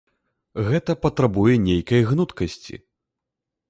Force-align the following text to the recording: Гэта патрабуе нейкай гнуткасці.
Гэта 0.69 0.95
патрабуе 1.03 1.53
нейкай 1.69 2.01
гнуткасці. 2.11 2.85